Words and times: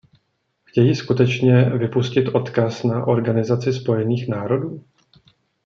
Chtějí 0.63 0.95
skutečně 0.95 1.61
vypustit 1.69 2.27
odkaz 2.27 2.83
na 2.83 3.07
Organizaci 3.07 3.73
Spojených 3.73 4.27
národů? 4.29 4.83